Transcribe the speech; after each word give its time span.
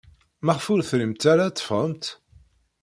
Maɣef 0.45 0.65
ur 0.73 0.81
trimt 0.89 1.23
ara 1.31 1.43
ad 1.47 1.55
teffɣemt? 1.55 2.05